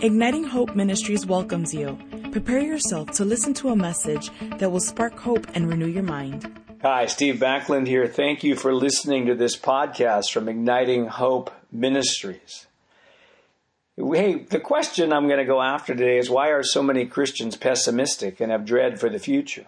Igniting 0.00 0.44
Hope 0.44 0.76
Ministries 0.76 1.26
welcomes 1.26 1.74
you. 1.74 1.98
Prepare 2.30 2.60
yourself 2.60 3.10
to 3.12 3.24
listen 3.24 3.52
to 3.54 3.70
a 3.70 3.76
message 3.76 4.30
that 4.58 4.70
will 4.70 4.78
spark 4.78 5.18
hope 5.18 5.44
and 5.54 5.68
renew 5.68 5.88
your 5.88 6.04
mind. 6.04 6.56
Hi, 6.82 7.06
Steve 7.06 7.40
Backlund 7.40 7.88
here. 7.88 8.06
Thank 8.06 8.44
you 8.44 8.54
for 8.54 8.72
listening 8.72 9.26
to 9.26 9.34
this 9.34 9.56
podcast 9.56 10.30
from 10.30 10.48
Igniting 10.48 11.06
Hope 11.06 11.50
Ministries. 11.72 12.68
Hey, 13.96 14.44
the 14.44 14.60
question 14.60 15.12
I'm 15.12 15.26
going 15.26 15.40
to 15.40 15.44
go 15.44 15.60
after 15.60 15.96
today 15.96 16.18
is 16.18 16.30
why 16.30 16.50
are 16.50 16.62
so 16.62 16.80
many 16.80 17.04
Christians 17.04 17.56
pessimistic 17.56 18.38
and 18.38 18.52
have 18.52 18.64
dread 18.64 19.00
for 19.00 19.08
the 19.08 19.18
future? 19.18 19.66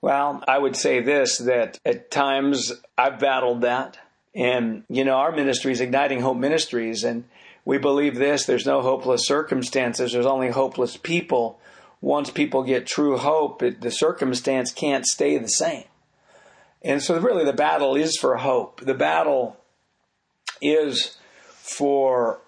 Well, 0.00 0.42
I 0.48 0.56
would 0.56 0.76
say 0.76 1.02
this 1.02 1.36
that 1.38 1.78
at 1.84 2.10
times 2.10 2.72
I've 2.96 3.18
battled 3.18 3.60
that. 3.60 3.98
And, 4.34 4.84
you 4.88 5.04
know, 5.04 5.16
our 5.16 5.30
ministry 5.30 5.72
is 5.72 5.82
Igniting 5.82 6.20
Hope 6.20 6.38
Ministries, 6.38 7.04
and 7.04 7.24
we 7.64 7.78
believe 7.78 8.16
this 8.16 8.44
there's 8.44 8.66
no 8.66 8.82
hopeless 8.82 9.26
circumstances, 9.26 10.12
there's 10.12 10.26
only 10.26 10.50
hopeless 10.50 10.96
people. 10.96 11.58
Once 12.00 12.30
people 12.30 12.62
get 12.62 12.86
true 12.86 13.16
hope, 13.16 13.62
it, 13.62 13.80
the 13.80 13.90
circumstance 13.90 14.70
can't 14.72 15.06
stay 15.06 15.38
the 15.38 15.48
same. 15.48 15.84
And 16.82 17.02
so, 17.02 17.18
really, 17.18 17.46
the 17.46 17.54
battle 17.54 17.96
is 17.96 18.18
for 18.18 18.36
hope. 18.36 18.82
The 18.82 18.92
battle 18.92 19.56
is 20.60 21.16
for 21.46 22.40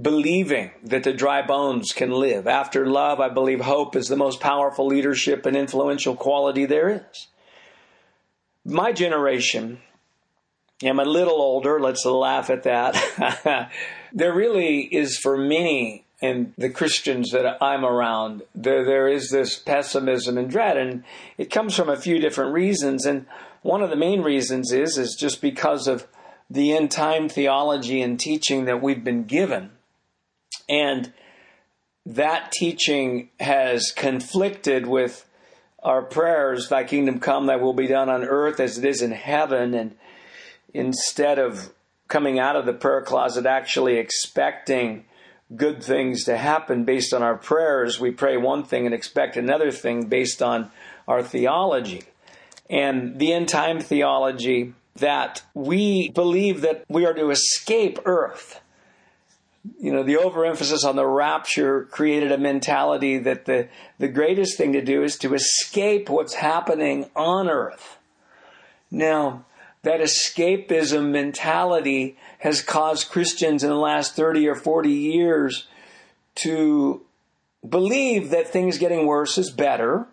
believing 0.00 0.72
that 0.82 1.04
the 1.04 1.12
dry 1.12 1.40
bones 1.46 1.92
can 1.92 2.10
live. 2.10 2.48
After 2.48 2.84
love, 2.86 3.20
I 3.20 3.28
believe 3.28 3.60
hope 3.60 3.94
is 3.94 4.08
the 4.08 4.16
most 4.16 4.40
powerful 4.40 4.86
leadership 4.86 5.46
and 5.46 5.56
influential 5.56 6.16
quality 6.16 6.66
there 6.66 6.88
is. 6.88 7.28
My 8.64 8.92
generation, 8.92 9.80
I'm 10.84 10.98
a 10.98 11.04
little 11.04 11.40
older, 11.40 11.80
let's 11.80 12.04
laugh 12.04 12.50
at 12.50 12.64
that. 12.64 13.70
there 14.12 14.34
really 14.34 14.80
is 14.80 15.16
for 15.18 15.36
many 15.38 16.06
and 16.22 16.54
the 16.56 16.70
Christians 16.70 17.30
that 17.32 17.62
I'm 17.62 17.84
around, 17.84 18.42
there 18.54 18.84
there 18.84 19.08
is 19.08 19.30
this 19.30 19.58
pessimism 19.58 20.38
and 20.38 20.50
dread, 20.50 20.78
and 20.78 21.04
it 21.36 21.50
comes 21.50 21.76
from 21.76 21.90
a 21.90 21.96
few 21.96 22.18
different 22.18 22.54
reasons. 22.54 23.04
And 23.04 23.26
one 23.62 23.82
of 23.82 23.90
the 23.90 23.96
main 23.96 24.22
reasons 24.22 24.72
is 24.72 24.96
is 24.96 25.14
just 25.18 25.42
because 25.42 25.86
of 25.86 26.06
the 26.48 26.74
end 26.74 26.90
time 26.90 27.28
theology 27.28 28.00
and 28.00 28.18
teaching 28.18 28.64
that 28.64 28.82
we've 28.82 29.04
been 29.04 29.24
given, 29.24 29.72
and 30.70 31.12
that 32.06 32.50
teaching 32.52 33.28
has 33.40 33.92
conflicted 33.94 34.86
with 34.86 35.28
our 35.82 36.00
prayers, 36.00 36.70
"Thy 36.70 36.84
kingdom 36.84 37.20
come, 37.20 37.44
Thy 37.44 37.56
will 37.56 37.74
be 37.74 37.88
done 37.88 38.08
on 38.08 38.24
earth 38.24 38.58
as 38.58 38.78
it 38.78 38.86
is 38.86 39.02
in 39.02 39.12
heaven," 39.12 39.74
and 39.74 39.96
instead 40.76 41.38
of 41.38 41.72
coming 42.06 42.38
out 42.38 42.54
of 42.54 42.66
the 42.66 42.72
prayer 42.72 43.02
closet 43.02 43.46
actually 43.46 43.96
expecting 43.96 45.04
good 45.54 45.82
things 45.82 46.24
to 46.24 46.36
happen 46.36 46.84
based 46.84 47.14
on 47.14 47.22
our 47.22 47.36
prayers, 47.36 47.98
we 47.98 48.10
pray 48.10 48.36
one 48.36 48.62
thing 48.62 48.84
and 48.84 48.94
expect 48.94 49.36
another 49.36 49.70
thing 49.70 50.06
based 50.06 50.42
on 50.42 50.70
our 51.08 51.22
theology. 51.22 52.02
And 52.68 53.18
the 53.18 53.32
end 53.32 53.48
time 53.48 53.80
theology 53.80 54.74
that 54.96 55.42
we 55.54 56.10
believe 56.10 56.60
that 56.62 56.84
we 56.88 57.06
are 57.06 57.14
to 57.14 57.30
escape 57.30 57.98
earth. 58.04 58.60
You 59.80 59.92
know, 59.92 60.02
the 60.02 60.16
overemphasis 60.16 60.84
on 60.84 60.96
the 60.96 61.06
rapture 61.06 61.84
created 61.84 62.32
a 62.32 62.38
mentality 62.38 63.18
that 63.18 63.46
the, 63.46 63.68
the 63.98 64.08
greatest 64.08 64.56
thing 64.56 64.72
to 64.74 64.82
do 64.82 65.02
is 65.02 65.16
to 65.18 65.34
escape 65.34 66.08
what's 66.08 66.34
happening 66.34 67.10
on 67.16 67.48
earth. 67.48 67.98
Now, 68.90 69.44
that 69.86 70.00
escapism 70.00 71.12
mentality 71.12 72.16
has 72.40 72.60
caused 72.60 73.08
Christians 73.08 73.62
in 73.62 73.70
the 73.70 73.76
last 73.76 74.16
30 74.16 74.48
or 74.48 74.56
40 74.56 74.90
years 74.90 75.68
to 76.34 77.02
believe 77.66 78.30
that 78.30 78.48
things 78.48 78.78
getting 78.78 79.06
worse 79.06 79.38
is 79.38 79.52
better, 79.52 80.08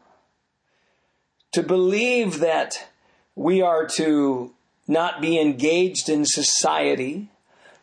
to 1.54 1.64
believe 1.64 2.38
that 2.38 2.88
we 3.34 3.64
are 3.64 3.88
to 3.96 4.54
not 4.88 5.24
be 5.24 5.42
engaged 5.42 6.08
in 6.08 6.24
society, 6.24 7.30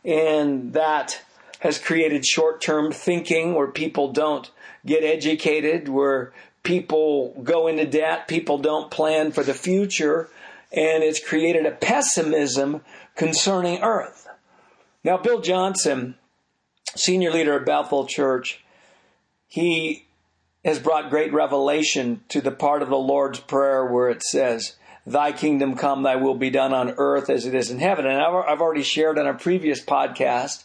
and 0.05 0.73
that 0.75 1.23
has 1.59 1.81
created 1.81 2.25
short 2.25 2.61
term 2.61 2.93
thinking 2.93 3.57
where 3.57 3.67
people 3.67 4.13
don't 4.13 4.49
get 4.87 5.03
educated, 5.03 5.89
where 5.89 6.33
people 6.63 7.35
go 7.43 7.67
into 7.67 7.85
debt, 7.85 8.29
people 8.29 8.59
don't 8.59 8.93
plan 8.93 9.33
for 9.33 9.43
the 9.43 9.55
future, 9.55 10.31
and 10.73 11.03
it's 11.03 11.25
created 11.25 11.67
a 11.67 11.73
pessimism 11.73 12.83
concerning 13.17 13.83
earth. 13.83 14.29
Now, 15.03 15.17
Bill 15.17 15.41
Johnson, 15.41 16.17
senior 16.95 17.31
leader 17.31 17.57
of 17.57 17.65
Bethel 17.65 18.07
Church, 18.07 18.65
he 19.49 20.07
has 20.65 20.79
brought 20.79 21.11
great 21.11 21.33
revelation 21.33 22.23
to 22.29 22.41
the 22.41 22.51
part 22.51 22.83
of 22.83 22.89
the 22.89 22.99
Lord's 22.99 23.41
Prayer 23.41 23.85
where 23.85 24.09
it 24.11 24.23
says, 24.23 24.77
Thy 25.07 25.33
kingdom 25.33 25.77
come, 25.77 26.03
thy 26.03 26.17
will 26.17 26.35
be 26.35 26.51
done 26.51 26.75
on 26.75 26.95
earth 26.99 27.31
as 27.31 27.47
it 27.47 27.55
is 27.55 27.71
in 27.71 27.79
heaven. 27.79 28.07
And 28.07 28.21
I've 28.21 28.61
already 28.61 28.83
shared 28.83 29.19
on 29.19 29.27
a 29.27 29.35
previous 29.35 29.83
podcast 29.83 30.65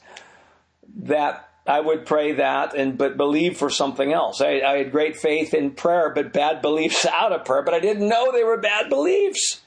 that 0.98 1.50
I 1.66 1.80
would 1.80 2.06
pray 2.06 2.34
that 2.34 2.76
and 2.76 2.98
but 2.98 3.18
believe 3.18 3.58
for 3.58 3.70
something 3.70 4.14
else. 4.14 4.42
I, 4.42 4.60
I 4.60 4.78
had 4.78 4.92
great 4.92 5.16
faith 5.16 5.54
in 5.54 5.72
prayer, 5.72 6.12
but 6.14 6.34
bad 6.34 6.62
beliefs 6.62 7.06
out 7.12 7.32
of 7.32 7.46
prayer, 7.46 7.64
but 7.64 7.74
I 7.74 7.80
didn't 7.80 8.08
know 8.08 8.32
they 8.32 8.44
were 8.44 8.58
bad 8.58 8.90
beliefs. 8.90 9.62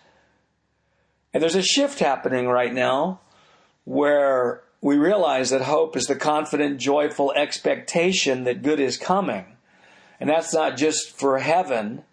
And 1.33 1.43
there's 1.43 1.55
a 1.55 1.62
shift 1.62 1.99
happening 1.99 2.49
right 2.49 2.72
now 2.72 3.21
where 3.84 4.62
we 4.81 4.97
realize 4.97 5.50
that 5.50 5.62
hope 5.62 5.97
is 5.97 6.06
the 6.06 6.16
confident, 6.16 6.78
joyful 6.78 7.33
expectation 7.33 8.44
that 8.44 8.62
good 8.62 8.81
is 8.81 8.97
coming. 8.97 9.56
And 10.21 10.28
that's 10.28 10.55
not 10.55 10.77
just 10.77 11.19
for 11.19 11.38
heaven, 11.38 12.05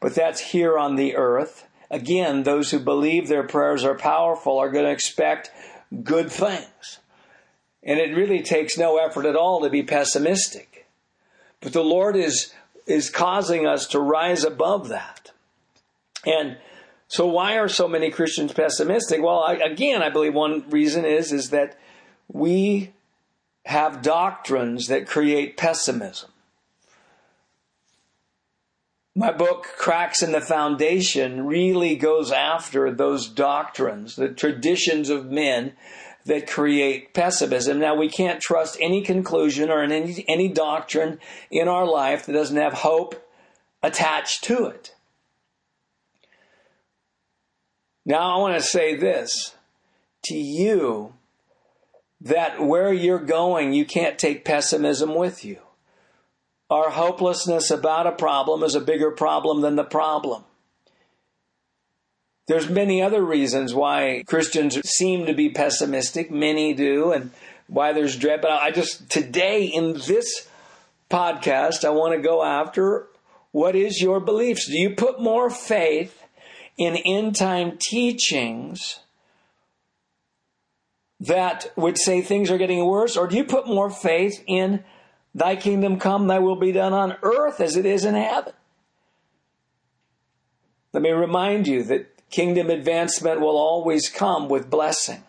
but 0.00 0.14
that's 0.14 0.40
here 0.40 0.78
on 0.78 0.96
the 0.96 1.16
earth. 1.16 1.66
Again, 1.90 2.42
those 2.42 2.70
who 2.70 2.78
believe 2.78 3.28
their 3.28 3.46
prayers 3.46 3.84
are 3.84 3.94
powerful 3.94 4.58
are 4.58 4.70
going 4.70 4.84
to 4.84 4.90
expect 4.90 5.50
good 6.02 6.30
things. 6.30 6.98
And 7.82 7.98
it 8.00 8.16
really 8.16 8.42
takes 8.42 8.78
no 8.78 8.96
effort 8.96 9.26
at 9.26 9.36
all 9.36 9.60
to 9.60 9.70
be 9.70 9.82
pessimistic. 9.82 10.86
But 11.60 11.72
the 11.72 11.84
Lord 11.84 12.16
is, 12.16 12.52
is 12.86 13.10
causing 13.10 13.66
us 13.66 13.86
to 13.88 14.00
rise 14.00 14.44
above 14.44 14.88
that. 14.88 15.32
And 16.26 16.56
so 17.08 17.26
why 17.26 17.58
are 17.58 17.68
so 17.68 17.86
many 17.86 18.10
Christians 18.10 18.52
pessimistic? 18.52 19.22
Well, 19.22 19.40
I, 19.40 19.54
again, 19.54 20.02
I 20.02 20.10
believe 20.10 20.34
one 20.34 20.68
reason 20.70 21.04
is 21.04 21.32
is 21.32 21.50
that 21.50 21.76
we 22.28 22.92
have 23.66 24.02
doctrines 24.02 24.88
that 24.88 25.06
create 25.06 25.56
pessimism. 25.56 26.30
My 29.16 29.30
book, 29.30 29.68
Cracks 29.78 30.22
in 30.22 30.32
the 30.32 30.40
Foundation, 30.40 31.46
really 31.46 31.94
goes 31.94 32.32
after 32.32 32.90
those 32.90 33.28
doctrines, 33.28 34.16
the 34.16 34.28
traditions 34.28 35.08
of 35.08 35.30
men 35.30 35.74
that 36.26 36.48
create 36.48 37.14
pessimism. 37.14 37.78
Now, 37.78 37.94
we 37.94 38.08
can't 38.08 38.40
trust 38.40 38.76
any 38.80 39.02
conclusion 39.02 39.70
or 39.70 39.82
any, 39.82 40.24
any 40.26 40.48
doctrine 40.48 41.20
in 41.50 41.68
our 41.68 41.86
life 41.86 42.26
that 42.26 42.32
doesn't 42.32 42.56
have 42.56 42.72
hope 42.72 43.30
attached 43.82 44.42
to 44.44 44.66
it. 44.66 44.93
Now, 48.06 48.36
I 48.36 48.38
want 48.38 48.56
to 48.56 48.62
say 48.62 48.94
this 48.96 49.54
to 50.24 50.34
you 50.34 51.14
that 52.20 52.62
where 52.62 52.92
you're 52.92 53.18
going, 53.18 53.72
you 53.72 53.84
can't 53.84 54.18
take 54.18 54.44
pessimism 54.44 55.14
with 55.14 55.44
you. 55.44 55.58
Our 56.70 56.90
hopelessness 56.90 57.70
about 57.70 58.06
a 58.06 58.12
problem 58.12 58.62
is 58.62 58.74
a 58.74 58.80
bigger 58.80 59.10
problem 59.10 59.60
than 59.60 59.76
the 59.76 59.84
problem. 59.84 60.44
There's 62.46 62.68
many 62.68 63.00
other 63.00 63.22
reasons 63.22 63.74
why 63.74 64.22
Christians 64.26 64.78
seem 64.88 65.26
to 65.26 65.32
be 65.32 65.48
pessimistic. 65.48 66.30
Many 66.30 66.74
do, 66.74 67.12
and 67.12 67.30
why 67.68 67.92
there's 67.92 68.16
dread. 68.16 68.42
But 68.42 68.50
I 68.50 68.70
just, 68.70 69.08
today 69.08 69.64
in 69.64 69.94
this 69.94 70.48
podcast, 71.10 71.84
I 71.84 71.90
want 71.90 72.14
to 72.14 72.20
go 72.20 72.42
after 72.42 73.06
what 73.52 73.76
is 73.76 74.02
your 74.02 74.20
beliefs? 74.20 74.66
Do 74.66 74.76
you 74.76 74.90
put 74.90 75.20
more 75.20 75.48
faith 75.48 76.23
in 76.76 76.96
end 76.96 77.36
time 77.36 77.78
teachings 77.78 79.00
that 81.20 81.72
would 81.76 81.98
say 81.98 82.20
things 82.20 82.50
are 82.50 82.58
getting 82.58 82.84
worse? 82.84 83.16
Or 83.16 83.26
do 83.26 83.36
you 83.36 83.44
put 83.44 83.66
more 83.66 83.90
faith 83.90 84.42
in 84.46 84.84
thy 85.34 85.56
kingdom 85.56 85.98
come, 85.98 86.26
thy 86.26 86.38
will 86.38 86.56
be 86.56 86.72
done 86.72 86.92
on 86.92 87.16
earth 87.22 87.60
as 87.60 87.76
it 87.76 87.86
is 87.86 88.04
in 88.04 88.14
heaven? 88.14 88.52
Let 90.92 91.02
me 91.02 91.10
remind 91.10 91.66
you 91.66 91.82
that 91.84 92.30
kingdom 92.30 92.70
advancement 92.70 93.40
will 93.40 93.56
always 93.56 94.08
come 94.08 94.48
with 94.48 94.70
blessing. 94.70 95.24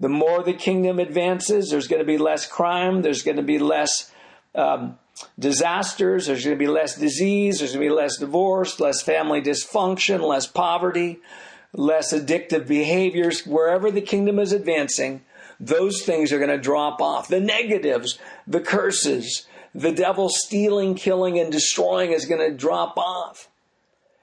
The 0.00 0.08
more 0.08 0.42
the 0.42 0.54
kingdom 0.54 0.98
advances, 0.98 1.70
there's 1.70 1.86
going 1.86 2.00
to 2.00 2.06
be 2.06 2.18
less 2.18 2.46
crime, 2.46 3.02
there's 3.02 3.22
going 3.22 3.36
to 3.36 3.42
be 3.42 3.58
less 3.58 4.10
um, 4.54 4.98
disasters, 5.38 6.26
there's 6.26 6.44
going 6.44 6.56
to 6.56 6.58
be 6.58 6.70
less 6.70 6.96
disease, 6.96 7.58
there's 7.58 7.72
going 7.72 7.86
to 7.86 7.90
be 7.90 7.96
less 7.96 8.18
divorce, 8.18 8.80
less 8.80 9.02
family 9.02 9.40
dysfunction, 9.40 10.20
less 10.20 10.46
poverty, 10.46 11.20
less 11.72 12.12
addictive 12.12 12.66
behaviors. 12.66 13.46
Wherever 13.46 13.90
the 13.90 14.00
kingdom 14.00 14.38
is 14.38 14.52
advancing, 14.52 15.22
those 15.58 16.02
things 16.02 16.32
are 16.32 16.38
going 16.38 16.50
to 16.50 16.58
drop 16.58 17.00
off. 17.00 17.28
The 17.28 17.40
negatives, 17.40 18.18
the 18.46 18.60
curses, 18.60 19.46
the 19.74 19.92
devil 19.92 20.28
stealing, 20.28 20.94
killing, 20.94 21.38
and 21.38 21.52
destroying 21.52 22.12
is 22.12 22.26
going 22.26 22.40
to 22.40 22.56
drop 22.56 22.96
off. 22.96 23.48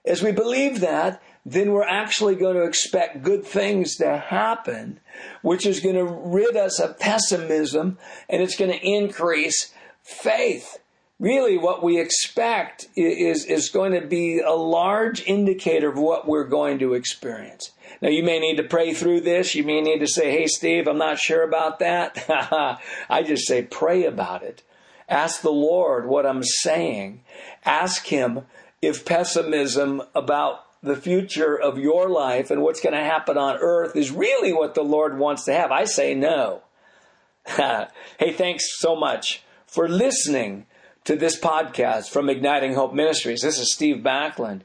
As 0.06 0.22
we 0.22 0.32
believe 0.32 0.80
that, 0.80 1.22
then 1.46 1.72
we're 1.72 1.84
actually 1.84 2.36
going 2.36 2.56
to 2.56 2.64
expect 2.64 3.24
good 3.24 3.46
things 3.46 3.96
to 3.98 4.18
happen, 4.18 5.00
which 5.42 5.66
is 5.66 5.80
going 5.80 5.96
to 5.96 6.04
rid 6.04 6.58
us 6.58 6.80
of 6.80 7.00
pessimism 7.00 7.98
and 8.28 8.42
it's 8.42 8.58
going 8.58 8.72
to 8.72 8.86
increase 8.86 9.74
faith. 10.04 10.80
Really, 11.20 11.58
what 11.58 11.82
we 11.82 12.00
expect 12.00 12.90
is, 12.96 13.46
is 13.46 13.70
going 13.70 13.94
to 14.00 14.06
be 14.06 14.40
a 14.40 14.52
large 14.52 15.24
indicator 15.26 15.90
of 15.90 15.98
what 15.98 16.28
we're 16.28 16.44
going 16.44 16.78
to 16.80 16.94
experience. 16.94 17.72
Now, 18.02 18.10
you 18.10 18.22
may 18.22 18.40
need 18.40 18.58
to 18.58 18.64
pray 18.64 18.94
through 18.94 19.22
this. 19.22 19.56
You 19.56 19.64
may 19.64 19.82
need 19.82 20.00
to 20.00 20.08
say, 20.08 20.32
Hey, 20.32 20.46
Steve, 20.46 20.88
I'm 20.88 21.00
not 21.00 21.18
sure 21.18 21.42
about 21.42 21.80
that. 21.80 22.24
I 23.10 23.24
just 23.24 23.48
say, 23.48 23.64
pray 23.64 24.06
about 24.06 24.44
it. 24.44 24.62
Ask 25.10 25.42
the 25.42 25.52
Lord 25.52 26.06
what 26.06 26.28
I'm 26.28 26.44
saying. 26.44 27.22
Ask 27.66 28.06
Him 28.06 28.42
if 28.82 29.04
pessimism 29.04 30.04
about 30.14 30.66
the 30.84 30.96
future 30.96 31.60
of 31.60 31.80
your 31.80 32.10
life 32.10 32.52
and 32.52 32.62
what's 32.62 32.82
going 32.82 32.94
to 32.94 33.04
happen 33.04 33.38
on 33.38 33.58
earth 33.60 33.96
is 33.96 34.12
really 34.12 34.54
what 34.54 34.76
the 34.76 34.84
Lord 34.84 35.18
wants 35.18 35.46
to 35.46 35.54
have. 35.54 35.72
I 35.72 35.86
say 35.86 36.14
no. 36.14 36.62
hey, 37.48 38.34
thanks 38.34 38.66
so 38.78 38.96
much 38.96 39.42
for 39.66 39.90
listening 39.90 40.68
to 41.08 41.16
this 41.16 41.40
podcast 41.40 42.10
from 42.10 42.30
Igniting 42.30 42.74
Hope 42.74 42.94
Ministries. 42.94 43.40
This 43.40 43.60
is 43.60 43.74
Steve 43.74 44.04
Backlund 44.04 44.64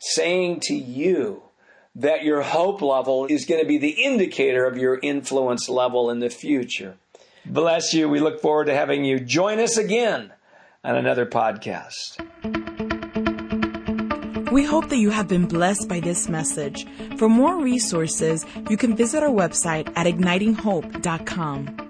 saying 0.00 0.58
to 0.64 0.74
you 0.74 1.44
that 1.94 2.24
your 2.24 2.42
hope 2.42 2.82
level 2.82 3.26
is 3.26 3.44
going 3.44 3.62
to 3.62 3.68
be 3.68 3.78
the 3.78 4.02
indicator 4.02 4.64
of 4.66 4.76
your 4.76 4.98
influence 5.04 5.68
level 5.68 6.10
in 6.10 6.18
the 6.18 6.30
future. 6.30 6.96
Bless 7.46 7.94
you. 7.94 8.08
We 8.08 8.18
look 8.18 8.42
forward 8.42 8.64
to 8.64 8.74
having 8.74 9.04
you 9.04 9.20
join 9.20 9.60
us 9.60 9.76
again 9.76 10.32
on 10.82 10.96
another 10.96 11.26
podcast. 11.26 12.18
We 14.50 14.64
hope 14.64 14.88
that 14.88 14.98
you 14.98 15.10
have 15.10 15.28
been 15.28 15.46
blessed 15.46 15.88
by 15.88 16.00
this 16.00 16.28
message. 16.28 16.88
For 17.18 17.28
more 17.28 17.62
resources, 17.62 18.44
you 18.68 18.76
can 18.76 18.96
visit 18.96 19.22
our 19.22 19.30
website 19.30 19.92
at 19.94 20.08
ignitinghope.com. 20.08 21.83